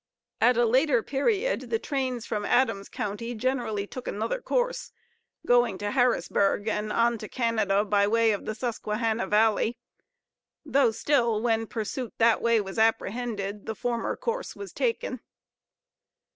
[At 0.41 0.57
a 0.57 0.65
later 0.65 1.03
period, 1.03 1.69
the 1.69 1.77
trains 1.77 2.25
from 2.25 2.43
Adams 2.43 2.89
county 2.89 3.35
generally 3.35 3.85
took 3.85 4.07
another 4.07 4.41
course, 4.41 4.91
going 5.45 5.77
to 5.77 5.91
Harrisburg, 5.91 6.67
and 6.67 6.91
on 6.91 7.19
to 7.19 7.29
Canada, 7.29 7.85
by 7.85 8.07
way 8.07 8.31
of 8.31 8.45
the 8.45 8.55
Susquehanna 8.55 9.27
Valley; 9.27 9.77
though 10.65 10.89
still, 10.89 11.39
when 11.39 11.67
pursuit 11.67 12.15
that 12.17 12.41
way 12.41 12.59
was 12.59 12.79
apprehended, 12.79 13.67
the 13.67 13.75
former 13.75 14.15
course 14.15 14.55
was 14.55 14.73
taken. 14.73 15.19